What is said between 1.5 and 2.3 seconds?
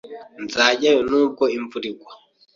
imvura yagwa.